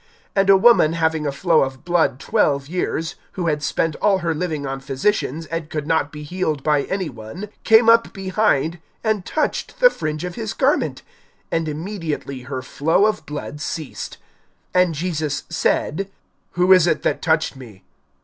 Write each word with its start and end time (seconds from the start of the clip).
(43)And 0.35 0.49
a 0.49 0.57
woman 0.57 0.93
having 0.93 1.27
a 1.27 1.31
flow 1.31 1.61
of 1.61 1.85
blood 1.85 2.19
twelve 2.19 2.67
years, 2.67 3.13
who 3.33 3.45
had 3.45 3.61
spent 3.61 3.95
all 3.97 4.17
her 4.17 4.33
living 4.33 4.65
on 4.65 4.79
physicians, 4.79 5.45
and 5.45 5.69
could 5.69 5.85
not 5.85 6.11
be 6.11 6.23
healed 6.23 6.63
by 6.63 6.85
any 6.85 7.07
one, 7.07 7.49
(44)came 7.63 7.87
up 7.87 8.11
behind, 8.11 8.79
and 9.03 9.27
touched 9.27 9.79
the 9.79 9.91
fringe 9.91 10.23
of 10.23 10.33
his 10.33 10.53
garment; 10.53 11.03
and 11.51 11.69
immediately 11.69 12.41
her 12.41 12.63
flow 12.63 13.05
of 13.05 13.27
blood 13.27 13.61
ceased. 13.61 14.17
(45)And 14.73 14.91
Jesus 14.93 15.43
said: 15.51 16.09
Who 16.53 16.73
is 16.73 16.87
it 16.87 17.03
that 17.03 17.21
touched 17.21 17.55
me? 17.55 17.83